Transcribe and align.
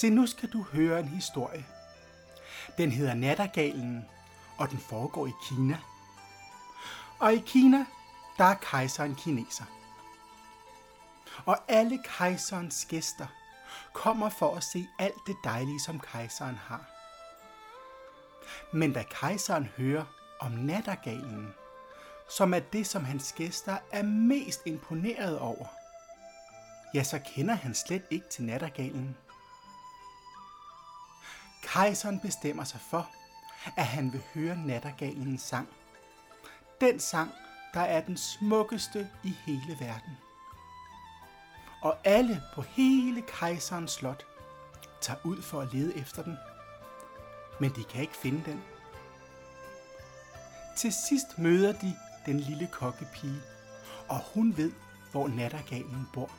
Se, 0.00 0.10
nu 0.10 0.26
skal 0.26 0.48
du 0.48 0.62
høre 0.62 1.00
en 1.00 1.08
historie. 1.08 1.66
Den 2.78 2.90
hedder 2.90 3.14
Nattergalen, 3.14 4.04
og 4.58 4.70
den 4.70 4.78
foregår 4.78 5.26
i 5.26 5.32
Kina. 5.48 5.78
Og 7.18 7.34
i 7.34 7.42
Kina, 7.46 7.86
der 8.38 8.44
er 8.44 8.54
kejseren 8.54 9.14
kineser. 9.14 9.64
Og 11.44 11.56
alle 11.68 12.02
kejserens 12.04 12.86
gæster 12.88 13.26
kommer 13.92 14.28
for 14.28 14.56
at 14.56 14.64
se 14.64 14.86
alt 14.98 15.26
det 15.26 15.36
dejlige, 15.44 15.80
som 15.80 16.00
kejseren 16.00 16.56
har. 16.56 16.84
Men 18.72 18.92
da 18.92 19.02
kejseren 19.02 19.64
hører 19.64 20.04
om 20.40 20.52
nattergalen, 20.52 21.54
som 22.30 22.54
er 22.54 22.60
det, 22.60 22.86
som 22.86 23.04
hans 23.04 23.32
gæster 23.32 23.78
er 23.92 24.02
mest 24.02 24.60
imponeret 24.66 25.38
over, 25.38 25.66
ja, 26.94 27.02
så 27.02 27.20
kender 27.34 27.54
han 27.54 27.74
slet 27.74 28.02
ikke 28.10 28.28
til 28.28 28.44
nattergalen. 28.44 29.16
Kejseren 31.62 32.20
bestemmer 32.20 32.64
sig 32.64 32.80
for, 32.80 33.10
at 33.76 33.86
han 33.86 34.12
vil 34.12 34.22
høre 34.34 34.56
nattergalens 34.56 35.42
sang. 35.42 35.68
Den 36.80 37.00
sang, 37.00 37.30
der 37.74 37.80
er 37.80 38.00
den 38.00 38.16
smukkeste 38.16 39.10
i 39.24 39.34
hele 39.46 39.76
verden. 39.80 40.18
Og 41.82 41.96
alle 42.04 42.42
på 42.54 42.62
hele 42.62 43.22
kejserens 43.22 43.92
slot 43.92 44.26
tager 45.00 45.18
ud 45.24 45.42
for 45.42 45.60
at 45.60 45.72
lede 45.72 45.96
efter 45.96 46.22
den. 46.22 46.36
Men 47.60 47.70
de 47.76 47.84
kan 47.84 48.00
ikke 48.00 48.16
finde 48.16 48.42
den. 48.44 48.62
Til 50.76 50.92
sidst 50.92 51.38
møder 51.38 51.72
de 51.72 51.96
den 52.26 52.40
lille 52.40 52.68
kokkepige, 52.72 53.40
og 54.08 54.20
hun 54.34 54.56
ved, 54.56 54.72
hvor 55.12 55.28
nattergalen 55.28 56.08
bor. 56.12 56.30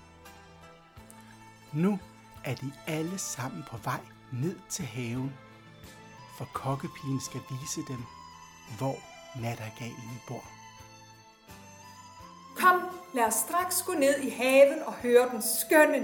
Nu 1.74 2.00
er 2.44 2.56
de 2.56 2.74
alle 2.88 3.18
sammen 3.18 3.64
på 3.64 3.78
vej 3.78 4.00
ned 4.34 4.56
til 4.70 4.86
haven, 4.86 5.34
for 6.38 6.48
kokkepigen 6.54 7.22
skal 7.22 7.42
vise 7.50 7.82
dem, 7.88 8.04
hvor 8.78 8.96
nattergalen 9.42 10.22
bor. 10.28 10.44
Kom, 12.58 12.82
lad 13.14 13.24
os 13.24 13.34
straks 13.34 13.82
gå 13.82 13.94
ned 13.94 14.16
i 14.20 14.30
haven 14.30 14.80
og 14.86 14.94
høre 14.94 15.30
den 15.32 15.42
skønne 15.60 16.00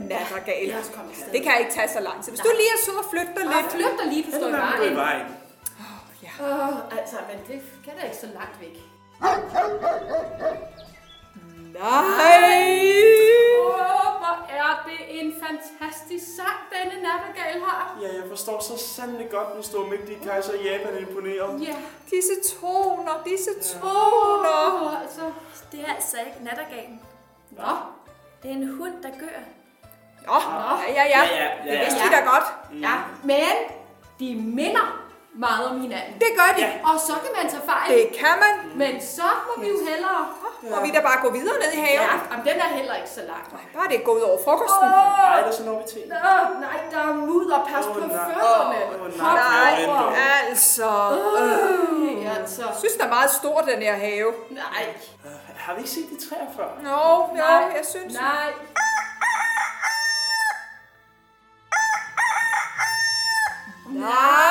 komme 0.95 1.11
afsted. 1.11 1.31
Det 1.31 1.43
kan 1.43 1.53
ikke 1.59 1.71
tage 1.71 1.89
så 1.89 1.99
lang 1.99 2.23
tid. 2.23 2.31
Hvis 2.31 2.39
du 2.39 2.49
lige 2.61 2.69
er 2.77 2.81
sød 2.85 2.93
og 3.03 3.05
flytte 3.11 3.31
dig 3.35 3.45
Bare 3.51 3.61
lidt. 3.61 3.71
flyt 3.71 3.95
dig 4.03 4.07
lige, 4.13 4.23
du 4.23 4.31
står 4.31 4.47
i 4.47 4.51
er 4.51 4.57
vejen. 4.57 4.95
vejen. 4.95 5.25
Ja. 6.23 6.29
Åh, 6.39 6.97
altså, 6.99 7.15
men 7.29 7.37
det 7.47 7.61
kan 7.85 7.93
da 7.97 8.01
ikke 8.05 8.17
så 8.17 8.27
langt 8.27 8.59
væk. 8.61 8.75
Nej! 11.73 13.44
Sang, 16.85 16.91
denne 16.91 17.03
nattergal 17.03 17.61
har. 17.61 17.97
Ja, 18.01 18.07
jeg 18.07 18.23
forstår 18.29 18.59
så 18.59 18.77
sandelig 18.77 19.29
godt, 19.29 19.55
den 19.55 19.63
store 19.63 19.89
mægtige 19.89 20.19
kejser 20.23 20.53
i 20.53 20.63
Japan 20.69 20.97
imponeret. 20.97 21.61
Ja. 21.67 21.75
Disse 22.09 22.59
toner, 22.59 23.23
disse 23.25 23.49
toner. 23.73 24.83
Åh, 24.83 25.01
altså. 25.01 25.21
Det 25.71 25.79
er 25.87 25.93
altså 25.93 26.17
ikke 26.17 26.43
nattergalen. 26.43 27.01
Nå. 27.51 27.71
Det 28.43 28.51
er 28.51 28.55
en 28.55 28.77
hund, 28.77 28.93
der 29.03 29.09
gør. 29.09 29.39
Nå, 30.25 30.39
ja, 30.87 30.93
ja, 30.93 31.03
ja. 31.03 31.23
Ja, 31.23 31.35
ja, 31.35 31.49
ja, 31.65 31.71
Det 31.71 31.79
vidste 31.79 31.99
ja. 31.99 32.09
vi 32.09 32.15
da 32.15 32.21
godt. 32.29 32.47
Ja, 32.81 32.93
men 33.23 33.55
de 34.19 34.35
minder 34.35 35.01
meget 35.33 35.67
om 35.69 35.81
hinanden. 35.81 36.13
Det 36.13 36.31
gør 36.35 36.49
de. 36.57 36.61
Ja. 36.61 36.93
Og 36.93 36.99
så 36.99 37.13
kan 37.13 37.31
man 37.43 37.51
tage 37.51 37.63
fejl. 37.65 37.97
Det 37.97 38.17
kan 38.19 38.35
man. 38.43 38.77
Men 38.77 39.01
så 39.01 39.29
må 39.47 39.63
vi 39.63 39.69
jo 39.69 39.77
hellere... 39.89 40.27
Må 40.61 40.81
vi 40.85 40.91
da 40.91 41.01
bare 41.01 41.19
gå 41.21 41.29
videre 41.31 41.57
ned 41.63 41.71
i 41.73 41.81
haven? 41.85 42.07
Ja, 42.09 42.15
jamen, 42.31 42.45
den 42.45 42.57
er 42.65 42.69
heller 42.77 42.95
ikke 42.95 43.09
så 43.09 43.21
lang. 43.31 43.43
Bare 43.75 43.87
det 43.89 43.95
er 44.01 44.03
gået 44.03 44.23
over 44.23 44.37
frokosten. 44.43 44.87
Nej, 44.89 45.39
der 45.41 45.47
er 45.47 45.51
sådan 45.51 45.71
over 45.71 45.85
til. 45.85 46.01
Åh, 46.05 46.61
nej, 46.61 46.77
der 46.91 46.97
er 47.09 47.13
mudder. 47.13 47.59
Pas 47.71 47.85
Åh, 47.85 47.93
på 47.93 47.99
nej. 47.99 48.09
fødderne. 48.09 48.79
Åh, 49.05 49.19
Hop 49.21 49.35
nej. 49.37 49.85
Brando. 49.85 50.15
Altså. 50.47 50.89
Øh, 51.41 52.37
altså. 52.39 52.61
Jeg 52.61 52.75
synes, 52.79 52.93
den 52.93 53.01
er 53.01 53.09
meget 53.09 53.29
stor, 53.31 53.61
den 53.61 53.79
her 53.81 53.93
have. 53.95 54.33
Nej, 54.49 54.85
Øh, 55.25 55.31
Har 55.57 55.73
vi 55.73 55.79
ikke 55.79 55.91
set 55.91 56.09
de 56.09 56.29
træer 56.29 56.47
før? 56.57 56.67
Nå, 56.81 57.29
jo, 57.31 57.43
Nej. 57.43 57.71
jeg 57.77 57.85
synes. 57.89 58.13
nej. 58.13 58.47
Nej. 63.89 64.09
Åh, 64.11 64.44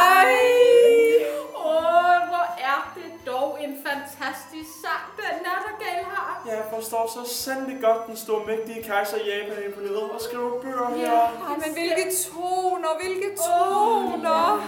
forstår 6.74 7.10
så 7.16 7.34
sandelig 7.34 7.78
godt, 7.82 8.06
den 8.06 8.16
store 8.16 8.46
mægtige 8.46 8.82
kejser 8.82 9.16
i 9.16 9.24
Japan 9.30 9.64
imponeret 9.66 10.10
og 10.10 10.20
skriver 10.20 10.50
bøger 10.62 10.88
her. 10.96 11.12
Ej, 11.12 11.56
men 11.62 11.72
hvilke 11.72 12.04
toner, 12.24 12.88
hvilke 13.02 13.28
toner. 13.46 14.62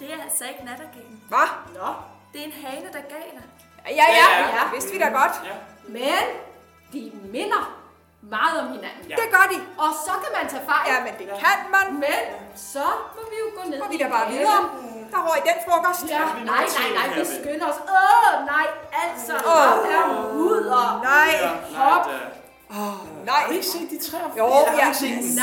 Det 0.00 0.12
er 0.14 0.22
altså 0.22 0.44
ikke 0.44 0.64
nattergalen. 0.64 1.20
Hvad? 1.28 1.48
Nå, 1.74 1.88
Det 2.32 2.40
er 2.40 2.44
en 2.44 2.52
hane, 2.52 2.86
der 2.96 3.02
galer. 3.16 3.42
Ja, 3.86 3.92
ja, 3.94 4.04
Ja, 4.20 4.26
ja. 4.40 4.46
ja. 4.56 4.70
Vidste 4.72 4.92
vi 4.92 4.98
da 4.98 5.08
godt. 5.08 5.34
Ja. 5.48 5.54
men 5.88 6.24
de 6.92 7.12
minder 7.24 7.76
meget 8.22 8.60
om 8.62 8.66
hinanden. 8.66 9.04
Ja. 9.08 9.14
Det 9.14 9.28
gør 9.36 9.46
de. 9.52 9.58
Og 9.84 9.90
så 10.06 10.12
kan 10.22 10.30
man 10.38 10.50
tage 10.52 10.64
fejl. 10.72 10.86
Ja, 10.92 10.96
men 11.06 11.12
det 11.18 11.26
kan 11.44 11.58
man. 11.76 11.86
Men 12.04 12.20
så 12.56 12.84
må 13.16 13.22
vi 13.30 13.36
jo 13.42 13.48
gå 13.62 13.70
ned 13.70 13.80
Og 13.82 13.88
vi 13.90 13.96
da 13.98 14.08
bare 14.08 14.30
videre. 14.30 14.60
Der 15.12 15.20
røg 15.28 15.40
den 15.48 15.58
frokost. 15.66 16.02
Ja, 16.08 16.20
vi 16.36 16.44
nej, 16.44 16.64
nej, 16.78 16.88
nej, 16.98 17.18
vi 17.18 17.24
skynder 17.40 17.66
os. 17.72 17.78
Åh, 17.98 18.46
nej, 18.54 18.66
altså, 19.04 19.32
Åh. 19.46 19.90
der 19.90 19.96
er 20.00 20.32
mudder. 20.34 21.00
Nej. 21.04 21.30
Ja, 21.42 21.50
Hop. 21.78 22.06
nej, 22.06 22.14
da. 22.14 22.26
Nej. 23.24 23.34
Har 23.42 23.48
vi 23.48 23.54
ikke 23.54 23.66
set 23.66 23.90
de 23.90 23.98
før? 24.10 24.24
Jo, 24.38 24.46
jeg 24.78 24.88
er 24.88 24.94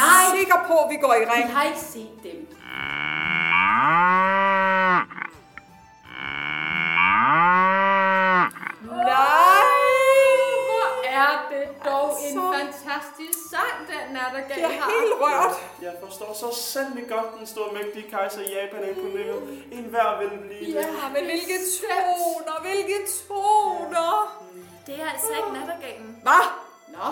Nej. 0.02 0.38
sikker 0.38 0.56
på, 0.68 0.74
at 0.84 0.90
vi 0.90 0.96
går 0.96 1.14
i 1.14 1.20
Vi 1.20 1.26
ring. 1.32 1.56
har 1.58 1.64
ikke 1.64 1.80
set 1.80 2.24
dem. 2.24 2.40
Nej. 9.06 9.28
Hvor 10.68 11.07
er 11.22 11.34
det 11.52 11.66
dog 11.86 12.10
en 12.28 12.38
Altså. 12.40 12.46
fantastisk 12.60 13.40
sang, 13.54 13.74
den 13.92 14.04
nattergal 14.18 14.60
Jeg 14.64 14.72
er 14.72 14.82
har. 14.82 14.90
helt 15.00 15.14
rørt. 15.24 15.56
Jeg 15.82 15.94
forstår 16.06 16.32
så 16.44 16.50
sandelig 16.72 17.06
godt, 17.10 17.30
den 17.40 17.48
store 17.54 17.70
mægtige 17.74 18.10
kejser 18.12 18.42
i 18.42 18.50
Japan 18.58 18.82
imponeret. 18.90 19.40
En 19.72 19.86
hver 19.94 20.10
vil 20.20 20.30
blive 20.46 20.60
Ja, 20.74 20.80
det. 20.80 20.88
Ja, 21.02 21.06
men 21.16 21.24
hvilke 21.32 21.58
toner, 21.80 22.56
hvilke 22.62 22.98
toner. 23.28 24.12
Det 24.88 24.96
er 25.02 25.10
altså 25.14 25.32
ikke 25.40 25.52
nattergalen. 25.60 26.20
Hvad? 26.24 26.44
Nå, 26.96 27.08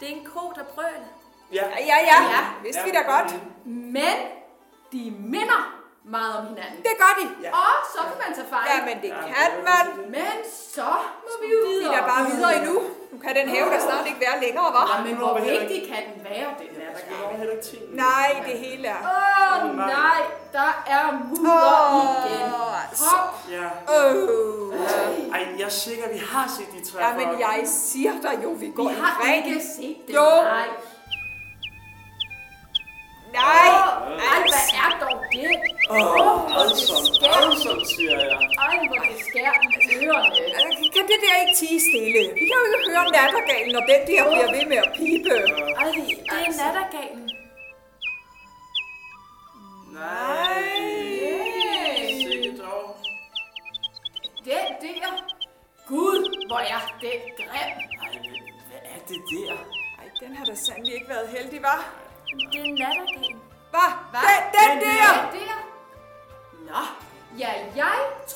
Det 0.00 0.06
er 0.10 0.16
en 0.16 0.24
ko, 0.34 0.52
der 0.56 0.64
brøler. 0.74 1.10
Ja, 1.52 1.64
Ja, 1.64 1.78
ja, 1.90 1.96
ja. 2.10 2.18
Ja. 2.34 2.40
Vidste 2.62 2.82
vi 2.84 2.90
da 2.90 3.02
godt. 3.14 3.30
men 3.96 4.16
de 4.92 5.02
minder 5.34 5.74
meget 6.04 6.34
om 6.38 6.44
hinanden. 6.46 6.78
Det 6.88 6.94
gør 7.02 7.12
de. 7.20 7.24
Ja. 7.42 7.50
Og 7.52 7.74
så 7.92 7.98
kan 8.08 8.16
man 8.26 8.34
tage 8.36 8.48
fejl. 8.54 8.66
Ja, 8.72 8.78
men 8.88 8.96
det 9.04 9.10
kan 9.34 9.50
man. 9.70 10.10
Men 10.10 10.36
så 10.74 10.88
må 11.24 11.32
vi 11.42 11.46
jo 11.52 11.58
Vi 11.66 11.72
videre. 11.72 11.94
er 11.94 12.06
bare 12.12 12.26
videre 12.30 12.56
endnu. 12.58 12.76
Nu 13.12 13.18
kan 13.18 13.36
den 13.36 13.48
have 13.48 13.70
da 13.74 13.80
snart 13.80 14.06
ikke 14.06 14.20
være 14.20 14.40
længere, 14.44 14.66
Ja, 14.66 14.72
hva'? 14.84 15.02
men 15.06 15.14
hvor 15.16 15.34
vigtig 15.40 15.80
kan 15.92 16.02
den 16.14 16.24
være, 16.24 16.48
den 16.58 16.68
Jeg 16.76 16.84
nattergal? 16.88 17.24
var 17.30 17.36
heller 17.38 17.54
ikke. 17.54 17.96
Nej, 17.96 18.30
det 18.46 18.58
hele 18.58 18.88
er. 18.88 19.00
Åh, 19.02 19.70
Åh, 19.70 19.76
nej. 19.76 20.20
der 20.52 20.70
er 20.86 21.04
mudder 21.28 22.26
igen. 22.26 22.52
Åh, 22.54 22.84
altså. 22.90 23.04
Hop. 23.04 23.34
Ja. 23.50 23.66
Øh. 23.94 25.32
Ej, 25.34 25.46
jeg 25.58 25.64
er 25.64 25.68
sikker, 25.68 26.04
vi 26.12 26.18
har 26.32 26.46
set 26.56 26.66
de 26.76 26.90
træer 26.90 27.08
Ja, 27.08 27.16
men 27.16 27.40
jeg 27.40 27.60
siger 27.66 28.12
dig 28.22 28.34
jo, 28.44 28.48
vi 28.50 28.72
går 28.76 28.88
Vi 28.88 28.94
i 28.94 28.98
har 29.00 29.22
ring. 29.26 29.46
ikke 29.46 29.60
set 29.76 29.96
dem. 30.06 30.14
Jo. 30.16 30.30
Nej. 30.54 30.66
Nej. 33.32 33.68
Åh, 33.68 34.12
Ej, 34.12 34.38
hvad 34.52 34.66
er 34.84 34.90
dog 35.04 35.22
det? 35.32 35.50
Åh, 35.90 36.56
Adson, 36.62 37.04
Adson, 37.38 37.84
siger 37.92 38.16
jeg. 38.24 38.38
Ej, 38.66 38.76
hvor 38.88 38.96
det 39.08 39.16
skærer 39.28 39.54
i 39.92 40.06
ørerne. 40.06 40.40
Altså, 40.66 40.90
Kan 40.94 41.04
det 41.10 41.18
der 41.24 41.34
ikke 41.42 41.54
tige 41.60 41.80
stille? 41.88 42.20
Vi 42.38 42.42
kan 42.48 42.56
jo 42.60 42.64
ikke 42.68 42.90
høre 42.90 43.04
nattergalen, 43.18 43.72
når 43.76 43.80
den 43.80 44.00
der 44.10 44.22
bliver 44.30 44.50
ved 44.56 44.64
med 44.72 44.76
at 44.76 44.90
pipe. 44.98 45.34
Ej, 45.82 45.90
det 45.96 46.46
er 46.48 46.52
nattergalen. 46.64 47.30
Nej. 49.98 50.62
Sikke 52.22 52.58
dog. 52.62 52.96
Den 54.44 54.66
der. 54.82 55.12
Gud, 55.88 56.46
hvor 56.48 56.58
er 56.58 56.82
det 57.00 57.12
grim. 57.36 57.48
Ej, 58.02 58.18
hvad- 58.68 58.84
er 58.94 59.00
det 59.08 59.20
der? 59.32 59.52
Ej, 59.98 60.06
den 60.20 60.36
har 60.36 60.44
da 60.44 60.54
sandelig 60.54 60.94
ikke 60.94 61.08
været 61.08 61.28
heldig, 61.28 61.60
hva'? 61.66 61.82
Det 62.52 62.60
er 62.60 62.72
nattergalen. 62.82 63.40
Hvad? 63.74 63.90
Den, 64.14 64.22
den 64.54 64.72
der! 64.84 65.30
Den 65.32 65.40
der. 65.40 65.46
Jeg 65.47 65.47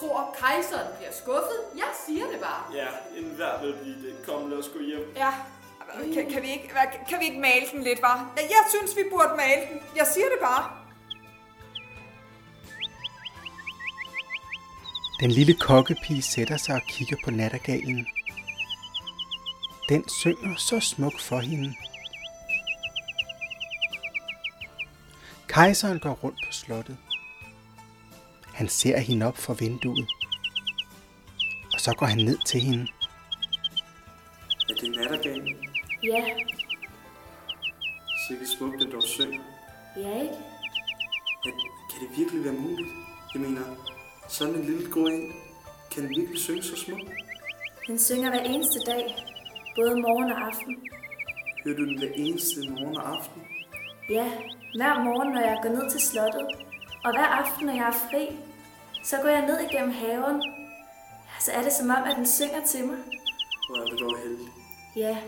tror, 0.03 0.37
kejseren 0.41 0.89
bliver 0.97 1.13
skuffet. 1.23 1.61
Jeg 1.77 1.93
siger 2.07 2.27
det 2.33 2.41
bare. 2.41 2.63
Ja, 2.75 2.89
en 3.19 3.25
hver 3.25 3.61
vil 3.63 3.75
blive 3.83 3.95
det. 3.95 4.15
Kom, 4.27 4.51
lad 4.51 4.59
os 4.59 4.69
gå 4.75 4.81
hjem. 4.81 5.13
Ja. 5.17 5.33
Kan, 6.15 6.31
kan, 6.31 6.43
vi 6.43 6.51
ikke, 6.51 6.69
kan 7.09 7.21
vi 7.21 7.25
ikke 7.25 7.41
male 7.41 7.67
den 7.73 7.83
lidt? 7.83 7.99
Ja, 7.99 8.43
Jeg 8.57 8.65
synes, 8.71 8.97
vi 8.97 9.03
burde 9.11 9.33
male 9.37 9.63
den. 9.71 9.81
Jeg 9.97 10.07
siger 10.15 10.27
det 10.35 10.39
bare. 10.43 10.65
Den 15.21 15.31
lille 15.31 15.55
kokkepige 15.55 16.23
sætter 16.23 16.57
sig 16.57 16.75
og 16.75 16.83
kigger 16.89 17.17
på 17.25 17.31
nattergalen. 17.31 18.07
Den 19.89 20.09
synger 20.09 20.57
så 20.57 20.81
smukt 20.81 21.21
for 21.21 21.39
hende. 21.39 21.75
Kejseren 25.49 25.99
går 25.99 26.19
rundt 26.23 26.39
på 26.47 26.53
slottet. 26.53 26.97
Han 28.63 28.69
ser 28.69 28.99
hende 28.99 29.27
op 29.27 29.39
fra 29.39 29.55
vinduet. 29.59 30.09
Og 31.75 31.81
så 31.81 31.95
går 31.99 32.07
han 32.07 32.19
ned 32.19 32.39
til 32.47 32.61
hende. 32.61 32.87
Er 34.71 34.75
det 34.81 34.91
nattergalen? 34.97 35.57
Ja, 36.03 36.25
Sikke 38.29 38.47
smukt, 38.47 38.83
den 38.83 38.93
dog 38.93 39.03
synger. 39.03 39.41
ja 39.97 40.23
ikke? 40.23 40.35
At, 41.47 41.55
kan 41.91 41.99
det 42.03 42.19
virkelig 42.19 42.45
være 42.45 42.53
muligt? 42.53 42.89
Jeg 43.35 43.41
mener, 43.41 43.61
sådan 44.29 44.55
en 44.55 44.65
lille 44.65 44.91
grå 44.91 45.07
en, 45.07 45.33
kan 45.93 46.03
den 46.03 46.11
virkelig 46.19 46.41
synge 46.41 46.63
så 46.63 46.77
smukt? 46.77 47.11
Den 47.87 47.99
synger 47.99 48.31
hver 48.31 48.41
eneste 48.41 48.79
dag, 48.79 49.05
både 49.77 50.01
morgen 50.01 50.33
og 50.33 50.47
aften. 50.47 50.77
Hører 51.65 51.77
du 51.77 51.85
den 51.85 51.99
hver 51.99 52.13
eneste 52.15 52.61
morgen 52.71 52.97
og 52.97 53.17
aften? 53.19 53.43
Ja, 54.11 54.27
hver 54.77 55.05
morgen, 55.05 55.33
når 55.35 55.41
jeg 55.41 55.59
går 55.63 55.71
ned 55.71 55.91
til 55.91 56.01
slottet, 56.01 56.47
og 57.05 57.11
hver 57.13 57.27
aften, 57.27 57.67
når 57.67 57.75
jeg 57.75 57.89
er 57.89 57.99
fri, 58.11 58.52
så 59.05 59.17
går 59.23 59.29
jeg 59.29 59.47
ned 59.47 59.61
igennem 59.61 59.91
haven. 59.93 60.43
Så 61.41 61.53
er 61.53 61.63
det 61.63 61.73
som 61.73 61.91
om, 61.91 62.03
at 62.11 62.17
den 62.17 62.27
synger 62.27 62.67
til 62.67 62.87
mig. 62.87 62.97
Hvor 63.69 63.77
er 63.77 63.85
det 63.91 64.01
dog 64.01 64.19
heldigt. 64.19 64.51
Ja, 64.97 65.19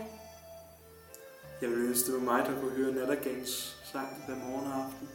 Jeg 1.61 1.69
ville 1.69 1.85
ønske, 1.85 2.05
det 2.11 2.13
var 2.13 2.31
mig, 2.33 2.45
der 2.45 2.59
kunne 2.61 2.71
høre 2.71 2.93
nattergalens 2.93 3.77
sang 3.91 4.07
hver 4.27 4.35
morgen 4.35 4.71
og 4.71 4.77
aften. 4.85 5.09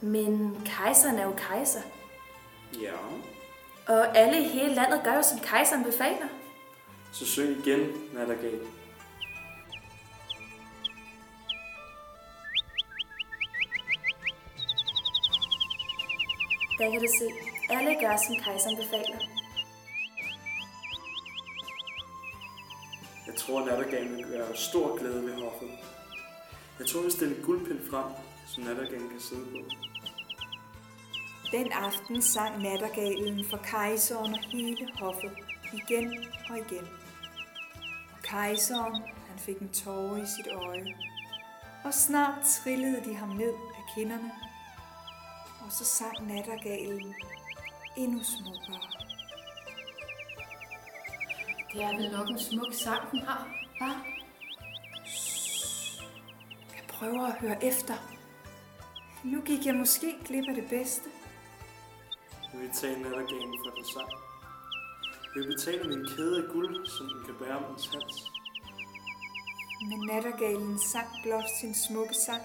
men 0.00 0.62
kejseren 0.64 1.16
er 1.18 1.24
jo 1.24 1.32
kejser. 1.36 1.80
Ja. 2.80 2.92
Og 3.86 4.16
alle 4.16 4.40
i 4.40 4.48
hele 4.48 4.74
landet 4.74 5.00
gør 5.04 5.14
jo, 5.14 5.22
som 5.22 5.38
kejseren 5.38 5.84
befaler. 5.84 6.28
Så 7.12 7.26
syng 7.26 7.66
igen, 7.66 7.92
nattergal. 8.14 8.60
Der 16.78 16.90
kan 16.90 17.00
du 17.00 17.08
se, 17.18 17.26
alle 17.70 18.00
gør, 18.00 18.16
som 18.16 18.36
kejseren 18.44 18.76
befaler. 18.76 19.18
Jeg 23.26 23.36
tror, 23.36 23.66
nattergalen 23.66 24.16
vil 24.16 24.24
gøre 24.24 24.56
stor 24.56 24.98
glæde 24.98 25.22
ved 25.26 25.34
hoffet. 25.34 25.70
Jeg 26.78 26.86
tror, 26.86 27.00
jeg 27.00 27.04
vil 27.04 27.12
stille 27.12 27.42
guldpind 27.44 27.90
frem, 27.90 28.04
som 28.46 28.62
nattergalen 28.64 29.08
kan 29.08 29.20
sidde 29.20 29.44
på. 29.44 29.58
Den 31.52 31.72
aften 31.72 32.22
sang 32.22 32.62
nattergalen 32.62 33.44
for 33.44 33.56
kejseren 33.56 34.34
og 34.34 34.40
hele 34.40 34.88
hoffet 34.94 35.30
igen 35.72 36.26
og 36.50 36.58
igen. 36.58 36.88
Og 38.12 38.18
kejseren, 38.22 39.02
han 39.28 39.38
fik 39.38 39.58
en 39.58 39.68
tårer 39.68 40.16
i 40.16 40.26
sit 40.36 40.52
øje. 40.52 40.94
Og 41.84 41.94
snart 41.94 42.44
trillede 42.44 43.04
de 43.04 43.14
ham 43.14 43.28
ned 43.28 43.52
af 43.78 43.94
kinderne. 43.94 44.30
Og 45.66 45.72
så 45.72 45.84
sang 45.84 46.26
nattergalen 46.34 47.14
endnu 47.98 48.20
smukkere. 48.22 48.80
Det 51.72 51.82
er 51.82 51.96
vel 51.96 52.12
nok 52.12 52.28
en 52.28 52.38
smuk 52.38 52.72
sang, 52.72 53.10
den 53.10 53.20
har, 53.20 53.48
hva'? 53.80 53.98
Jeg 56.76 56.84
prøver 56.88 57.26
at 57.26 57.40
høre 57.40 57.64
efter. 57.64 57.94
Nu 59.24 59.40
gik 59.40 59.66
jeg 59.66 59.74
måske 59.74 60.16
glip 60.24 60.48
af 60.48 60.54
det 60.54 60.68
bedste. 60.68 61.10
Jeg 62.52 62.60
vil 62.60 62.70
tage 62.70 63.02
nattergalen 63.02 63.54
for 63.64 63.70
den 63.76 63.84
sang. 63.94 64.10
Jeg 65.34 65.42
vil 65.42 65.46
betale 65.56 65.84
med 65.84 65.96
en 65.96 66.06
kæde 66.16 66.42
af 66.42 66.52
guld, 66.52 66.86
som 66.86 67.06
den 67.08 67.24
kan 67.26 67.34
bære 67.40 67.56
om 67.56 67.64
dens 67.64 67.86
hals. 67.86 68.30
Men 69.88 70.00
nattergalen 70.12 70.78
sang 70.78 71.08
blot 71.22 71.48
sin 71.60 71.74
smukke 71.74 72.14
sang, 72.26 72.42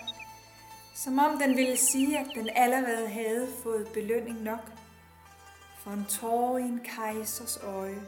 som 0.96 1.20
om 1.20 1.40
den 1.40 1.58
ville 1.58 1.78
sige, 1.78 2.20
at 2.20 2.28
den 2.36 2.50
allerede 2.56 3.10
havde 3.10 3.48
fået 3.64 3.88
belønning 3.94 4.42
nok. 4.42 4.83
For 5.84 5.92
en 5.92 6.06
tårer 6.10 6.58
i 6.58 6.62
en 6.62 6.82
kejsers 6.96 7.60
øje, 7.64 8.02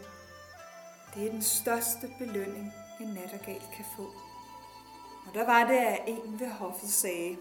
det 1.15 1.27
er 1.27 1.31
den 1.31 1.41
største 1.41 2.07
belønning, 2.19 2.73
en 2.99 3.07
nattergal 3.07 3.61
kan 3.75 3.85
få. 3.97 4.03
Og 5.27 5.33
der 5.33 5.45
var 5.45 5.67
det, 5.67 5.77
at 5.77 5.99
en 6.07 6.39
ved 6.39 6.49
hoffet 6.49 6.89
sagde, 6.89 7.37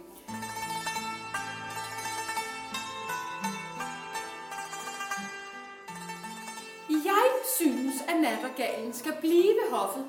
Jeg 6.90 7.31
synes, 7.56 7.94
at 8.08 8.20
nattergalen 8.20 8.92
skal 8.94 9.12
blive 9.20 9.48
ved 9.48 9.70
hoffet. 9.70 10.06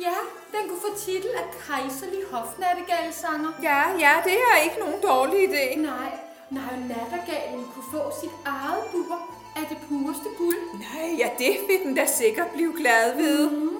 Ja, 0.00 0.16
den 0.52 0.68
kunne 0.68 0.80
få 0.80 0.98
titel 0.98 1.30
af 1.30 1.54
kejserlig 1.66 2.20
hofnattergalsanger. 2.32 3.52
ja, 3.62 3.80
ja, 3.98 4.14
det 4.24 4.32
er 4.32 4.62
ikke 4.64 4.78
nogen 4.78 5.02
dårlig 5.02 5.48
idé. 5.48 5.78
Nej, 5.78 6.18
nej, 6.50 6.76
nattergalen 6.76 7.64
kunne 7.74 7.90
få 7.92 8.20
sit 8.20 8.32
eget 8.44 8.84
bur 8.92 9.33
af 9.56 9.64
det 9.70 9.78
pureste 9.88 10.28
guld. 10.38 10.60
Nej, 10.86 11.08
ja, 11.18 11.28
det 11.38 11.54
vil 11.68 11.78
den 11.84 11.94
da 11.94 12.06
sikkert 12.06 12.50
blive 12.50 12.72
glad 12.80 13.16
ved. 13.16 13.50
Mm. 13.50 13.78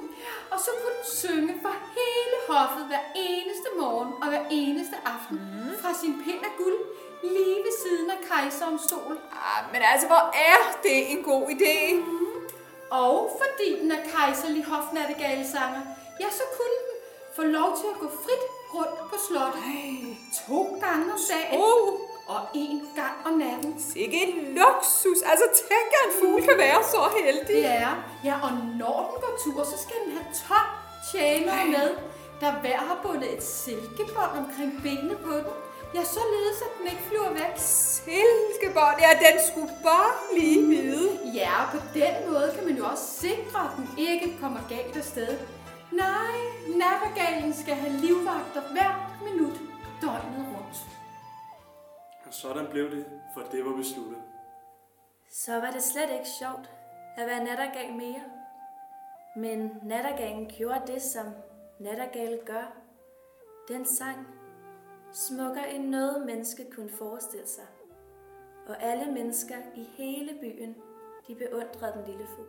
Og 0.52 0.58
så 0.64 0.70
kunne 0.80 0.96
den 0.98 1.08
synge 1.22 1.54
for 1.62 1.74
hele 1.98 2.36
hoffet 2.48 2.84
hver 2.90 3.04
eneste 3.14 3.68
morgen 3.80 4.12
og 4.22 4.28
hver 4.28 4.44
eneste 4.50 4.96
aften 5.14 5.36
mm. 5.36 5.72
fra 5.82 5.90
sin 6.00 6.14
pind 6.24 6.42
af 6.48 6.52
guld 6.58 6.78
lige 7.22 7.58
ved 7.66 7.74
siden 7.84 8.10
af 8.10 8.20
kejserens 8.30 8.82
stol. 8.82 9.18
Ah, 9.46 9.72
men 9.72 9.80
altså, 9.92 10.06
hvor 10.06 10.24
er 10.52 10.58
det 10.82 10.98
en 11.12 11.22
god 11.22 11.44
idé? 11.56 11.76
Og 12.90 13.16
fordi 13.40 13.68
den 13.80 13.92
er 13.92 14.02
kejserlig 14.14 14.64
hofnattergalsanger, 14.64 15.82
ja, 16.20 16.28
så 16.30 16.44
kunne 16.56 16.76
den 16.78 16.94
få 17.36 17.42
lov 17.42 17.76
til 17.80 17.86
at 17.94 18.00
gå 18.00 18.08
frit 18.24 18.44
rundt 18.74 18.98
på 19.10 19.16
slottet 19.28 19.62
to 20.46 20.58
gange 20.84 21.12
om 21.12 21.18
dagen 21.30 21.60
Oh, 21.60 22.00
og 22.26 22.40
en 22.54 22.88
gang 22.94 23.16
om 23.24 23.32
natten. 23.32 23.74
sikke 23.92 24.18
en 24.26 24.54
luksus. 24.58 25.20
Altså, 25.30 25.46
tænk, 25.54 25.88
at 25.98 26.02
en 26.06 26.12
fugl 26.20 26.42
kan 26.48 26.58
være 26.58 26.82
så 26.94 27.02
heldig. 27.18 27.64
Er, 27.64 27.94
ja, 28.24 28.34
og 28.42 28.50
når 28.80 28.98
den 29.10 29.16
går 29.22 29.34
tur, 29.44 29.64
så 29.64 29.76
skal 29.84 29.96
den 30.04 30.12
have 30.16 30.26
12 30.48 30.58
tjenere 31.12 31.66
med, 31.76 31.88
der 32.40 32.52
hver 32.60 32.76
har 32.76 32.98
bundet 33.02 33.36
et 33.36 33.42
silkebånd 33.42 34.32
omkring 34.42 34.72
benene 34.82 35.16
på 35.16 35.34
den. 35.46 35.54
Ja, 35.94 36.04
således 36.04 36.58
at 36.66 36.72
den 36.78 36.86
ikke 36.92 37.04
flyver 37.08 37.32
væk. 37.32 37.54
Silkebånd, 37.56 38.96
ja, 39.04 39.10
den 39.26 39.36
skulle 39.48 39.72
bare 39.82 40.12
lige 40.36 40.66
vide. 40.66 41.08
Ja, 41.34 41.50
og 41.62 41.68
på 41.74 41.80
den 41.94 42.14
måde 42.28 42.52
kan 42.54 42.64
man 42.68 42.76
jo 42.76 42.84
også 42.86 43.06
sikre, 43.20 43.58
at 43.66 43.72
den 43.76 43.88
ikke 43.98 44.36
kommer 44.40 44.60
galt 44.68 44.96
afsted. 44.96 45.36
Nej, 45.92 46.36
nattergalen 46.82 47.54
skal 47.62 47.74
have 47.74 47.92
livvagter 47.92 48.62
hvert 48.72 49.02
minut 49.24 49.56
døgnet 50.02 50.44
sådan 52.44 52.66
blev 52.70 52.90
det, 52.90 53.06
for 53.34 53.40
det 53.52 53.64
var 53.64 53.76
besluttet. 53.76 54.22
Så 55.30 55.60
var 55.60 55.70
det 55.70 55.82
slet 55.82 56.10
ikke 56.10 56.28
sjovt 56.38 56.70
at 57.16 57.26
være 57.26 57.44
nattergal 57.44 57.92
mere. 57.92 58.22
Men 59.36 59.70
nattergalen 59.82 60.46
gjorde 60.46 60.82
det, 60.86 61.02
som 61.02 61.26
nattergale 61.80 62.38
gør. 62.46 62.76
Den 63.68 63.84
sang 63.86 64.26
smukkere 65.12 65.74
end 65.74 65.88
noget 65.88 66.26
menneske 66.26 66.70
kunne 66.70 66.90
forestille 66.98 67.46
sig. 67.46 67.66
Og 68.68 68.82
alle 68.82 69.12
mennesker 69.12 69.56
i 69.74 69.84
hele 69.96 70.32
byen, 70.40 70.76
de 71.28 71.34
beundrede 71.34 71.92
den 71.92 72.04
lille 72.04 72.26
fugl. 72.26 72.48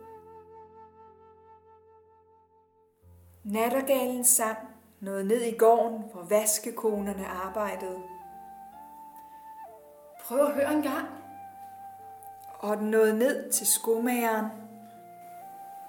Nattergalen 3.44 4.24
sang 4.24 4.58
noget 5.00 5.26
ned 5.26 5.40
i 5.40 5.56
gården, 5.56 6.02
hvor 6.12 6.22
vaskekonerne 6.22 7.26
arbejdede. 7.26 8.15
Prøv 10.28 10.46
at 10.46 10.52
høre 10.52 10.72
en 10.72 10.82
gang. 10.82 11.08
Og 12.58 12.76
den 12.76 12.90
nåede 12.90 13.18
ned 13.18 13.50
til 13.52 13.66
skomageren. 13.66 14.46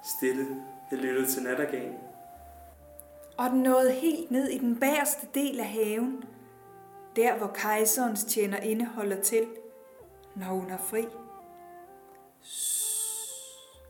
Stille, 0.04 0.46
jeg 0.92 1.00
lyttede 1.00 1.28
til 1.28 1.44
nattergalen. 1.44 1.98
Og 3.38 3.50
den 3.50 3.60
nåede 3.60 3.92
helt 3.92 4.32
ned 4.32 4.48
i 4.48 4.58
den 4.58 4.80
bagerste 4.80 5.28
del 5.34 5.60
af 5.60 5.66
haven. 5.66 6.24
Der, 7.16 7.38
hvor 7.38 7.48
kejserens 7.48 8.24
tjenerinde 8.24 8.86
holder 8.86 9.22
til, 9.22 9.48
når 10.36 10.46
hun 10.46 10.70
har 10.70 10.78
fri. 10.78 11.06
Shh. 12.42 13.82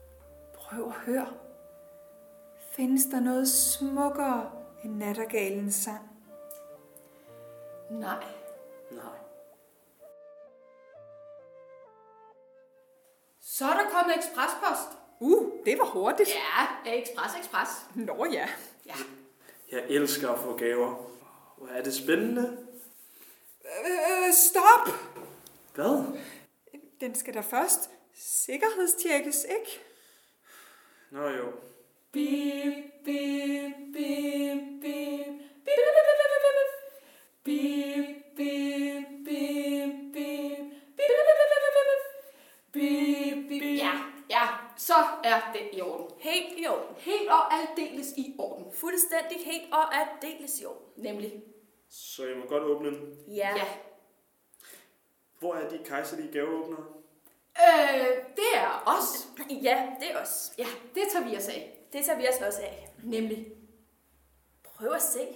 Prøv 0.54 0.86
at 0.86 0.92
høre. 0.92 1.26
Findes 2.70 3.04
der 3.04 3.20
noget 3.20 3.48
smukkere 3.48 4.50
end 4.84 4.96
nattergalens 4.96 5.74
sang? 5.74 6.10
Nej, 7.90 8.24
Nej. 8.90 9.27
Så 13.58 13.64
er 13.64 13.76
der 13.80 13.90
kommet 13.90 14.16
eksprespost. 14.16 14.88
Uh, 15.20 15.52
det 15.66 15.78
var 15.78 15.84
hurtigt. 15.84 16.28
Ja, 16.28 16.92
ekspres, 16.92 17.32
ekspres. 17.38 17.68
Nå 17.94 18.26
ja. 18.32 18.48
Ja. 18.86 18.94
Jeg 19.72 19.84
elsker 19.88 20.30
at 20.30 20.38
få 20.38 20.56
gaver. 20.56 20.94
Hvor 21.56 21.68
er 21.68 21.82
det 21.82 21.94
spændende. 21.94 22.58
Øh, 23.64 24.32
stop! 24.32 24.94
Hvad? 25.74 26.20
Den 27.00 27.14
skal 27.14 27.34
da 27.34 27.40
først 27.40 27.90
sikkerhedstjekkes, 28.14 29.46
ikke? 29.58 29.80
Nå 31.10 31.28
jo. 31.28 31.46
Bip, 32.12 32.74
bip, 33.04 33.74
bip, 33.94 34.56
bip. 34.82 34.82
Bip, 34.82 34.82
bip, 34.82 35.24
bip, 35.24 35.24
bip, 35.24 35.24
bip. 35.24 35.24
Bip, 35.64 35.78
bip, 35.96 36.37
er 45.28 45.52
det 45.52 45.68
i 45.72 45.80
orden. 45.80 46.06
Helt 46.18 46.58
i 46.58 46.66
orden. 46.66 46.96
Helt 46.96 47.30
og 47.30 47.54
aldeles 47.54 48.12
i 48.16 48.34
orden. 48.38 48.72
Fuldstændig 48.72 49.38
helt 49.44 49.72
og 49.72 49.94
aldeles 49.94 50.60
i 50.60 50.64
orden. 50.64 50.86
Nemlig. 50.96 51.42
Så 51.88 52.26
jeg 52.26 52.36
må 52.36 52.46
godt 52.46 52.62
åbne 52.62 52.90
den. 52.90 53.16
Ja. 53.28 53.56
Ja. 53.56 53.68
Hvor 55.38 55.54
er 55.54 55.68
de 55.68 55.80
kejserlige 55.84 56.32
gaveåbnere? 56.32 56.84
Øh, 57.58 58.06
det 58.36 58.50
er 58.54 58.82
os. 58.86 59.28
Ja, 59.62 59.86
det 60.00 60.10
er 60.10 60.22
os. 60.22 60.52
Ja, 60.58 60.66
det 60.94 61.02
tager 61.12 61.28
vi 61.28 61.36
os 61.36 61.48
af. 61.48 61.78
Det 61.92 62.04
tager 62.04 62.18
vi 62.18 62.28
os 62.28 62.46
også 62.46 62.62
af. 62.62 62.88
Nemlig. 63.02 63.46
Prøv 64.64 64.92
at 64.92 65.02
se. 65.02 65.28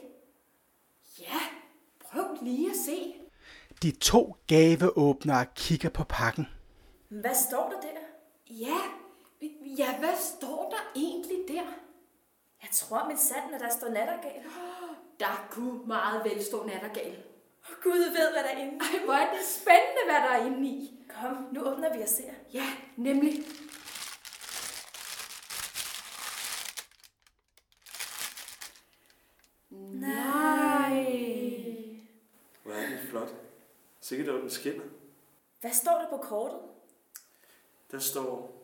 Ja, 1.21 1.41
prøv 2.01 2.25
lige 2.43 2.71
at 2.71 2.77
se. 2.77 3.15
De 3.83 3.91
to 3.91 4.37
gaveåbnere 4.47 5.47
kigger 5.57 5.89
på 5.89 6.05
pakken. 6.05 6.47
Hvad 7.09 7.35
står 7.35 7.69
der 7.71 7.81
der? 7.81 7.99
Ja, 8.51 8.79
ja, 9.79 9.99
hvad 9.99 10.17
står 10.17 10.71
der 10.71 11.01
egentlig 11.01 11.45
der? 11.49 11.67
Jeg 12.63 12.71
tror 12.73 13.09
min 13.09 13.19
sand, 13.19 13.55
at 13.55 13.61
der 13.61 13.71
står 13.71 13.89
nattergal. 13.89 14.43
Der 15.21 15.47
kunne 15.51 15.87
meget 15.87 16.25
vel 16.25 16.45
stå 16.45 16.67
nattergal. 16.67 17.23
Gud 17.83 17.99
ved, 17.99 18.33
hvad 18.33 18.43
der 18.43 18.49
er 18.49 18.59
inde. 18.59 18.79
Ej, 18.79 19.05
hvor 19.05 19.15
er 19.15 19.33
det 19.33 19.47
spændende, 19.47 20.03
hvad 20.05 20.15
der 20.15 20.29
er 20.29 20.47
inde 20.47 20.69
i. 20.69 21.05
Kom, 21.09 21.49
nu 21.53 21.63
åbner 21.63 21.97
vi 21.97 22.03
og 22.03 22.09
ser. 22.09 22.33
Ja, 22.53 22.67
nemlig. 22.97 23.45
Nej. 29.71 31.05
Hvor 32.63 32.73
er 32.73 32.89
den 32.89 33.09
flot. 33.09 33.35
Sikkert 34.01 34.29
at 34.29 34.43
den 34.43 34.51
skinner. 34.51 34.85
Hvad 35.61 35.73
står 35.73 35.93
der 35.93 36.09
på 36.09 36.17
kortet? 36.17 36.61
Der 37.91 37.99
står, 37.99 38.62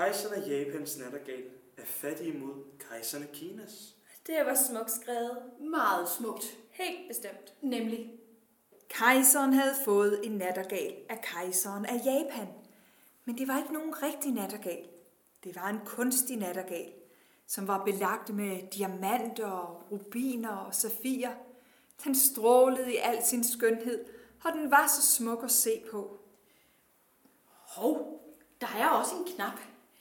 Kejseren 0.00 0.42
af 0.42 0.48
Japans 0.48 0.98
nattergal 0.98 1.44
er 1.76 1.84
fattig 1.84 2.26
imod 2.26 2.54
kejseren 2.88 3.24
af 3.24 3.32
Kinas. 3.32 3.96
Det 4.26 4.34
var 4.46 4.54
smukt 4.54 4.90
skrevet. 4.90 5.38
Meget 5.60 6.08
smukt. 6.08 6.44
Helt 6.70 7.08
bestemt. 7.08 7.54
Nemlig. 7.62 8.12
Kejseren 8.88 9.52
havde 9.52 9.74
fået 9.84 10.26
en 10.26 10.32
nattergal 10.32 10.96
af 11.08 11.20
kejseren 11.22 11.86
af 11.86 12.00
Japan. 12.04 12.48
Men 13.24 13.38
det 13.38 13.48
var 13.48 13.58
ikke 13.58 13.72
nogen 13.72 14.02
rigtig 14.02 14.32
nattergal. 14.32 14.88
Det 15.44 15.56
var 15.56 15.68
en 15.68 15.80
kunstig 15.84 16.36
nattergal, 16.36 16.92
som 17.46 17.68
var 17.68 17.84
belagt 17.84 18.34
med 18.34 18.70
diamanter, 18.70 19.84
rubiner 19.90 20.56
og 20.56 20.74
safirer. 20.74 21.34
Den 22.04 22.14
strålede 22.14 22.92
i 22.92 22.96
al 22.96 23.24
sin 23.24 23.44
skønhed, 23.44 24.04
og 24.44 24.52
den 24.52 24.70
var 24.70 24.86
så 24.86 25.02
smuk 25.02 25.44
at 25.44 25.50
se 25.50 25.82
på. 25.90 26.20
Hov, 27.50 28.20
der 28.60 28.68
er 28.78 28.88
også 28.88 29.16
en 29.16 29.34
knap. 29.34 29.60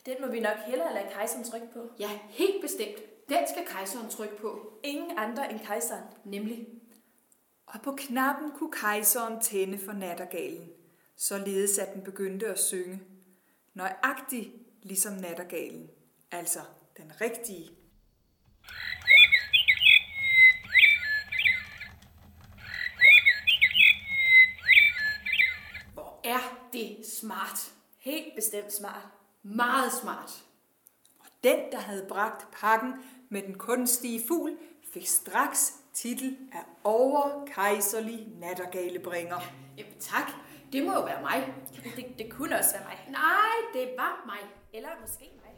Den 0.10 0.22
må 0.22 0.28
vi 0.28 0.40
nok 0.40 0.58
hellere 0.66 0.94
lade 0.94 1.10
kejseren 1.12 1.44
trykke 1.44 1.68
på. 1.74 1.90
Ja, 2.00 2.20
helt 2.30 2.62
bestemt. 2.62 3.30
Den 3.30 3.48
skal 3.54 3.66
kejseren 3.68 4.10
trykke 4.10 4.36
på. 4.38 4.80
Ingen 4.84 5.18
andre 5.18 5.52
end 5.52 5.60
kejseren. 5.60 6.04
Nemlig. 6.26 6.68
Og 7.66 7.82
på 7.82 7.96
knappen 7.98 8.52
kunne 8.52 8.72
kejseren 8.72 9.42
tænde 9.42 9.78
for 9.86 9.92
nattergalen, 9.92 10.70
således 11.16 11.80
at 11.80 11.94
den 11.94 12.04
begyndte 12.04 12.48
at 12.48 12.60
synge. 12.60 13.02
Nøjagtigt 13.74 14.50
ligesom 14.84 15.14
nattergalen, 15.14 15.90
altså 16.32 16.60
den 16.98 17.12
rigtige. 17.22 17.70
Hvor 25.94 26.20
er 26.24 26.70
det 26.74 27.06
smart. 27.20 27.72
Helt 27.98 28.36
bestemt 28.36 28.74
smart. 28.74 29.19
Meget 29.44 29.94
smart. 30.02 30.44
Den, 31.44 31.60
der 31.72 31.80
havde 31.80 32.06
bragt 32.10 32.52
pakken 32.52 32.94
med 33.30 33.42
den 33.42 33.58
kunstige 33.58 34.22
fugl, 34.28 34.58
fik 34.94 35.08
straks 35.08 35.74
titel 35.94 36.38
af 36.52 36.64
overkejserlig 36.84 38.28
nattergalebringer. 38.40 39.40
Jamen 39.78 39.94
tak, 40.00 40.32
det 40.74 40.84
må 40.84 40.94
jo 40.94 41.04
være 41.04 41.22
mig. 41.22 41.54
Det, 41.96 42.06
det 42.18 42.32
kunne 42.32 42.60
også 42.60 42.72
være 42.74 42.84
mig. 42.84 42.98
Nej, 43.10 43.56
det 43.74 43.94
var 43.98 44.24
mig. 44.26 44.50
Eller 44.74 44.90
måske 45.02 45.30
mig. 45.36 45.50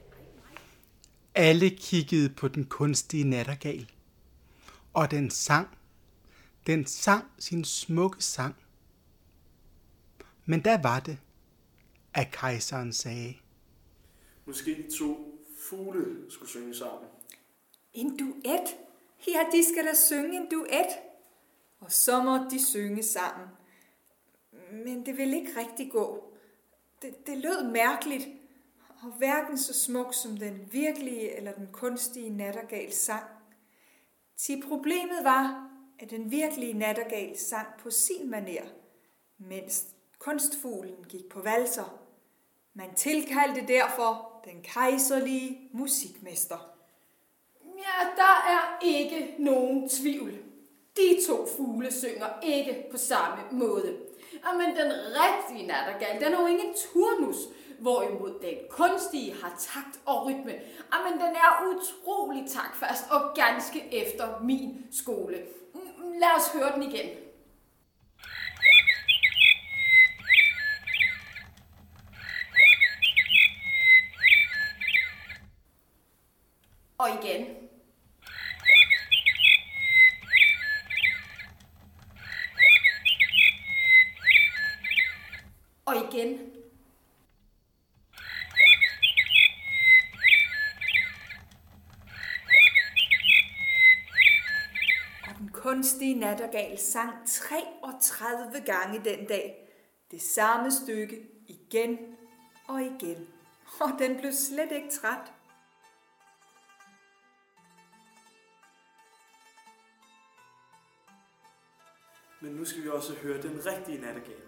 Alle 1.35 1.69
kiggede 1.69 2.29
på 2.29 2.47
den 2.47 2.65
kunstige 2.65 3.23
nattergal. 3.23 3.91
Og 4.93 5.11
den 5.11 5.29
sang. 5.29 5.77
Den 6.67 6.85
sang 6.85 7.25
sin 7.39 7.65
smukke 7.65 8.23
sang. 8.23 8.55
Men 10.45 10.63
der 10.63 10.81
var 10.81 10.99
det, 10.99 11.17
at 12.13 12.31
kejseren 12.31 12.93
sagde, 12.93 13.33
Måske 14.51 14.75
de 14.75 14.97
to 14.97 15.37
fugle 15.57 16.31
skulle 16.31 16.49
synge 16.49 16.75
sammen. 16.75 17.09
En 17.93 18.17
duet? 18.17 18.77
Ja, 19.27 19.45
de 19.51 19.63
skal 19.63 19.85
da 19.85 19.93
synge 19.93 20.37
en 20.37 20.49
duet. 20.51 20.87
Og 21.79 21.91
så 21.91 22.23
må 22.23 22.37
de 22.49 22.65
synge 22.65 23.03
sammen. 23.03 23.47
Men 24.71 25.05
det 25.05 25.17
ville 25.17 25.39
ikke 25.39 25.59
rigtig 25.59 25.91
gå. 25.91 26.33
Det, 27.01 27.27
det 27.27 27.37
lød 27.37 27.71
mærkeligt, 27.71 28.27
og 29.01 29.11
hverken 29.17 29.57
så 29.57 29.73
smuk 29.73 30.13
som 30.13 30.37
den 30.37 30.69
virkelige 30.71 31.37
eller 31.37 31.51
den 31.51 31.67
kunstige 31.71 32.29
nattergal 32.29 32.93
sang. 32.93 33.25
Til 34.37 34.63
problemet 34.67 35.23
var, 35.23 35.69
at 35.99 36.09
den 36.09 36.31
virkelige 36.31 36.73
nattergal 36.73 37.37
sang 37.37 37.67
på 37.79 37.89
sin 37.89 38.29
maner, 38.29 38.69
mens 39.37 39.85
kunstfuglen 40.19 41.05
gik 41.09 41.29
på 41.29 41.41
valser. 41.41 42.01
Man 42.73 42.95
tilkaldte 42.95 43.67
derfor 43.67 44.30
den 44.45 44.61
kejserlige 44.63 45.69
musikmester. 45.71 46.57
Ja, 47.65 48.07
der 48.15 48.35
er 48.49 48.79
ikke 48.81 49.35
nogen 49.39 49.89
tvivl. 49.89 50.33
De 50.97 51.25
to 51.27 51.47
fugle 51.57 51.93
synger 51.93 52.27
ikke 52.43 52.85
på 52.91 52.97
samme 52.97 53.43
måde. 53.51 53.97
Men 54.57 54.75
den 54.75 54.91
rigtige 54.91 55.67
nattergal, 55.67 56.21
den 56.21 56.33
har 56.33 56.41
jo 56.41 56.47
ingen 56.47 56.73
turnus, 56.73 57.35
hvorimod 57.79 58.33
den 58.41 58.55
kunstige 58.69 59.33
har 59.43 59.53
takt 59.59 59.99
og 60.05 60.25
rytme. 60.25 60.53
Men 61.05 61.13
den 61.13 61.35
er 61.35 61.65
utrolig 61.69 62.43
taktfast 62.49 63.11
og 63.11 63.21
ganske 63.35 63.83
efter 63.91 64.39
min 64.43 64.85
skole. 64.91 65.37
Mm, 65.73 65.79
mm, 65.81 66.11
lad 66.11 66.29
os 66.37 66.47
høre 66.53 66.73
den 66.75 66.83
igen. 66.83 67.09
Og 77.01 77.09
igen. 77.09 77.45
Og 85.85 85.95
igen. 85.95 86.39
Og 95.27 95.35
den 95.39 95.49
kunstige 95.53 96.19
nattergal 96.19 96.79
sang 96.79 97.27
33 97.27 98.61
gange 98.65 99.03
den 99.03 99.27
dag. 99.27 99.67
Det 100.11 100.21
samme 100.21 100.71
stykke 100.71 101.27
igen 101.47 101.97
og 102.67 102.81
igen. 102.81 103.27
Og 103.79 103.89
den 103.99 104.17
blev 104.17 104.31
slet 104.33 104.71
ikke 104.71 104.89
træt. 104.89 105.40
Men 112.41 112.51
nu 112.51 112.65
skal 112.65 112.83
vi 112.83 112.89
også 112.89 113.13
høre 113.13 113.41
den 113.41 113.65
rigtige 113.65 114.01
nattergal. 114.01 114.41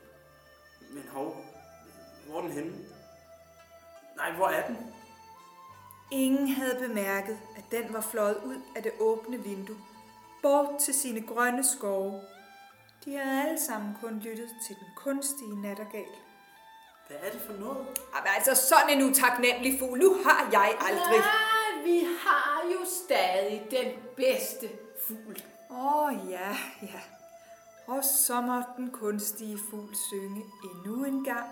Men 0.93 1.03
hov, 1.11 1.45
hvor 2.27 2.37
er 2.37 2.41
den 2.41 2.51
henne? 2.51 2.73
Nej, 4.17 4.31
hvor 4.31 4.47
er 4.47 4.67
den? 4.67 4.77
Ingen 6.11 6.47
havde 6.47 6.87
bemærket, 6.87 7.39
at 7.57 7.63
den 7.71 7.93
var 7.93 8.01
fløjet 8.01 8.37
ud 8.45 8.61
af 8.75 8.83
det 8.83 8.91
åbne 8.99 9.43
vindue, 9.43 9.77
bort 10.41 10.79
til 10.79 10.93
sine 10.93 11.27
grønne 11.27 11.63
skove. 11.63 12.21
De 13.05 13.15
havde 13.15 13.43
alle 13.43 13.61
sammen 13.61 13.97
kun 14.01 14.19
lyttet 14.19 14.49
til 14.67 14.75
den 14.75 14.87
kunstige 14.95 15.61
nattergal. 15.61 16.13
Hvad 17.07 17.17
er 17.21 17.31
det 17.31 17.41
for 17.41 17.53
noget? 17.53 17.87
Jamen 18.15 18.29
altså, 18.35 18.67
sådan 18.67 18.89
en 18.89 19.09
utaknemmelig 19.09 19.79
fugl, 19.79 19.99
nu 19.99 20.13
har 20.25 20.49
jeg 20.51 20.77
aldrig. 20.79 21.19
Nej, 21.19 21.83
vi 21.83 22.07
har 22.19 22.61
jo 22.73 22.85
stadig 23.05 23.67
den 23.71 23.91
bedste 24.15 24.69
fugl. 25.07 25.43
Åh 25.69 26.03
oh, 26.03 26.29
ja, 26.29 26.57
ja. 26.81 26.99
Og 27.87 28.03
så 28.03 28.41
må 28.41 28.61
den 28.77 28.91
kunstige 28.91 29.59
fugl 29.69 29.95
synge 29.95 30.43
endnu 30.63 31.05
en 31.05 31.23
gang, 31.23 31.49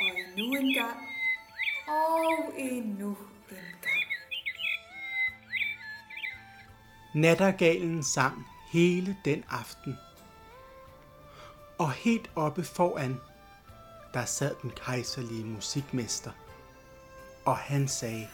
og 0.00 0.08
endnu 0.18 0.54
en 0.54 0.74
gang, 0.74 0.98
og 1.88 2.52
endnu 2.58 3.08
en 3.50 3.56
gang. 3.82 4.02
Nattergalen 7.14 8.02
sang 8.02 8.46
hele 8.72 9.16
den 9.24 9.44
aften. 9.50 9.98
Og 11.78 11.92
helt 11.92 12.30
oppe 12.36 12.64
foran, 12.64 13.20
der 14.14 14.24
sad 14.24 14.54
den 14.62 14.70
kejserlige 14.70 15.44
musikmester. 15.44 16.30
Og 17.44 17.56
han 17.56 17.88
sagde, 17.88 18.28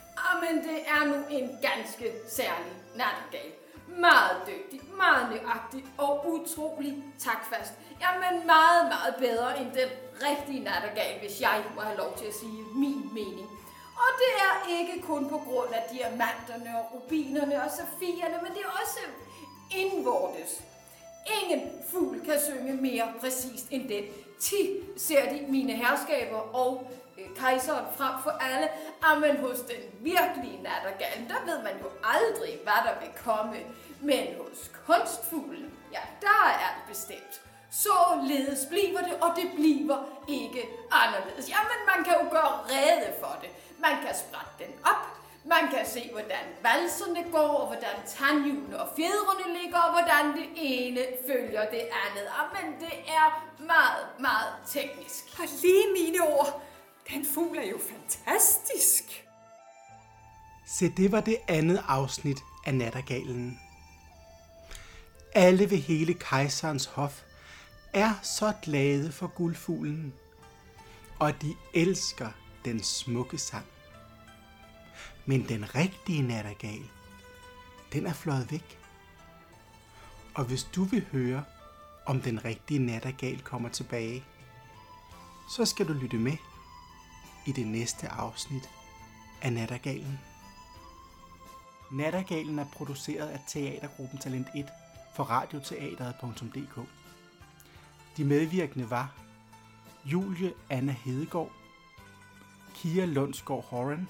men 0.45 0.55
det 0.69 0.79
er 0.95 1.05
nu 1.05 1.17
en 1.31 1.59
ganske 1.69 2.07
særlig 2.29 2.73
nattergal. 3.01 3.51
Meget 3.89 4.37
dygtig, 4.47 4.81
meget 4.97 5.25
nøjagtig 5.31 5.85
og 5.99 6.13
utrolig 6.33 7.05
takfast. 7.19 7.73
Jamen 8.03 8.47
meget, 8.47 8.83
meget 8.95 9.15
bedre 9.19 9.61
end 9.61 9.71
den 9.81 9.91
rigtige 10.29 10.65
nattergal, 10.65 11.19
hvis 11.21 11.41
jeg 11.41 11.65
må 11.75 11.81
have 11.81 11.97
lov 11.97 12.17
til 12.19 12.25
at 12.25 12.35
sige 12.35 12.63
min 12.75 13.03
mening. 13.15 13.49
Og 14.05 14.11
det 14.23 14.33
er 14.47 14.55
ikke 14.79 15.03
kun 15.03 15.29
på 15.29 15.39
grund 15.39 15.73
af 15.75 15.83
diamanterne 15.93 16.79
og 16.79 16.85
rubinerne 16.95 17.63
og 17.65 17.71
safierne, 17.71 18.37
men 18.43 18.51
det 18.55 18.63
er 18.67 18.73
også 18.83 19.01
indvortes. 19.77 20.63
Ingen 21.43 21.71
fugl 21.91 22.25
kan 22.25 22.41
synge 22.47 22.73
mere 22.73 23.13
præcist 23.21 23.67
end 23.71 23.89
den. 23.89 24.05
Ti 24.41 24.81
ser 24.97 25.33
de 25.33 25.47
mine 25.49 25.73
herskaber 25.73 26.39
og 26.39 26.91
Øh, 27.19 27.37
kejseren 27.37 27.87
frem 27.97 28.15
for 28.23 28.31
alle. 28.31 28.69
Amen 29.03 29.37
hos 29.37 29.61
den 29.61 29.83
virkelige 30.01 30.63
nattergal, 30.63 31.29
der 31.29 31.41
ved 31.47 31.63
man 31.63 31.77
jo 31.83 31.89
aldrig, 32.05 32.61
hvad 32.63 32.81
der 32.87 32.95
vil 33.01 33.13
komme. 33.25 33.57
Men 34.01 34.27
hos 34.39 34.71
kunstfuglen, 34.87 35.73
ja, 35.93 36.01
der 36.21 36.43
er 36.65 36.71
det 36.77 36.85
bestemt. 36.89 37.35
Således 37.71 38.67
bliver 38.71 39.01
det, 39.01 39.15
og 39.21 39.31
det 39.37 39.49
bliver 39.55 39.99
ikke 40.29 40.69
anderledes. 40.91 41.49
Jamen, 41.49 41.81
man 41.93 42.05
kan 42.05 42.15
jo 42.23 42.31
gøre 42.31 42.55
rede 42.73 43.13
for 43.21 43.39
det. 43.43 43.51
Man 43.79 43.95
kan 44.05 44.15
sprætte 44.23 44.55
den 44.59 44.73
op, 44.85 45.03
man 45.45 45.65
kan 45.75 45.87
se, 45.87 46.09
hvordan 46.13 46.45
valserne 46.63 47.33
går, 47.33 47.49
og 47.61 47.67
hvordan 47.67 47.97
tandhjulene 48.07 48.81
og 48.81 48.89
fjedrene 48.97 49.59
ligger, 49.59 49.79
og 49.79 49.93
hvordan 49.93 50.25
det 50.39 50.49
ene 50.57 51.01
følger 51.27 51.65
det 51.71 51.85
andet. 52.05 52.27
Men 52.57 52.81
det 52.81 52.95
er 53.19 53.27
meget, 53.59 54.07
meget 54.19 54.53
teknisk. 54.67 55.25
Og 55.39 55.45
lige 55.63 55.87
mine 55.93 56.21
ord. 56.39 56.63
Den 57.15 57.27
fugl 57.35 57.59
er 57.59 57.71
jo 57.71 57.79
fantastisk. 57.79 59.25
Se, 60.67 60.89
det 60.89 61.13
var 61.13 61.21
det 61.21 61.37
andet 61.49 61.85
afsnit 61.89 62.39
af 62.67 62.75
Nattergalen. 62.75 63.61
Alle 65.35 65.71
ved 65.71 65.79
hele 65.79 66.15
kejserens 66.15 66.85
hof 66.85 67.23
er 67.93 68.15
så 68.23 68.53
glade 68.63 69.13
for 69.13 69.27
guldfuglen, 69.27 70.15
og 71.19 71.43
de 71.43 71.55
elsker 71.75 72.29
den 72.65 72.83
smukke 72.83 73.39
sang. 73.39 73.67
Men 75.27 75.49
den 75.49 75.75
rigtige 75.75 76.23
nattergal, 76.23 76.83
den 77.93 78.07
er 78.07 78.13
fløjet 78.13 78.53
væk. 78.53 78.79
Og 80.35 80.45
hvis 80.45 80.65
du 80.65 80.85
vil 80.85 81.07
høre, 81.13 81.45
om 82.07 82.21
den 82.21 82.45
rigtige 82.45 82.81
nattergal 82.81 83.41
kommer 83.41 83.69
tilbage, 83.69 84.25
så 85.57 85.65
skal 85.65 85.89
du 85.89 85.93
lytte 85.93 86.17
med 86.17 86.37
i 87.49 87.53
det 87.53 87.67
næste 87.67 88.09
afsnit 88.09 88.71
af 89.43 89.53
Nattergalen. 89.53 90.21
Nattergalen 91.93 92.59
er 92.59 92.67
produceret 92.73 93.29
af 93.29 93.41
Teatergruppen 93.47 94.19
Talent 94.19 94.47
1 94.55 94.69
for 95.15 95.25
radioteateret.dk. 95.25 96.89
De 98.17 98.25
medvirkende 98.25 98.91
var 98.91 99.15
Julie 100.05 100.53
Anna 100.71 100.93
Hedegaard, 100.93 101.53
Kia 102.75 103.05
Lundsgaard 103.05 103.65
Horan, 103.65 104.09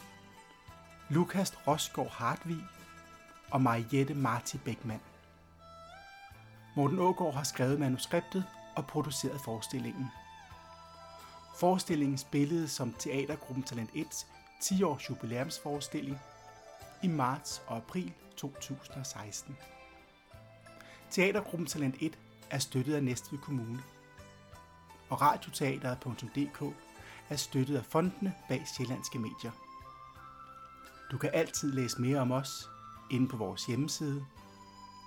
Lukas 1.08 1.66
Rosgaard 1.66 2.10
Hartvig 2.10 2.64
og 3.50 3.60
Mariette 3.60 4.14
Marti 4.14 4.58
Beckmann. 4.58 5.00
Morten 6.76 6.98
Ågaard 6.98 7.34
har 7.34 7.42
skrevet 7.42 7.80
manuskriptet 7.80 8.44
og 8.76 8.86
produceret 8.86 9.40
forestillingen. 9.40 10.10
Forestillingen 11.58 12.18
spillede 12.18 12.68
som 12.68 12.92
Teatergruppen 12.92 13.64
Talent 13.64 13.90
1 13.94 14.26
10 14.60 14.82
års 14.82 15.10
jubilæumsforestilling 15.10 16.18
i 17.02 17.08
marts 17.08 17.62
og 17.66 17.76
april 17.76 18.12
2016. 18.36 19.56
Teatergruppen 21.10 21.66
Talent 21.66 21.94
1 22.00 22.18
er 22.50 22.58
støttet 22.58 22.94
af 22.94 23.04
Næstved 23.04 23.38
Kommune, 23.38 23.82
og 25.10 25.20
radioteateret.dk 25.20 26.62
er 27.28 27.36
støttet 27.36 27.76
af 27.76 27.84
fondene 27.84 28.34
bag 28.48 28.64
Sjællandske 28.76 29.18
Medier. 29.18 29.52
Du 31.10 31.18
kan 31.18 31.30
altid 31.32 31.72
læse 31.72 32.00
mere 32.00 32.20
om 32.20 32.32
os 32.32 32.70
inde 33.10 33.28
på 33.28 33.36
vores 33.36 33.66
hjemmeside. 33.66 34.26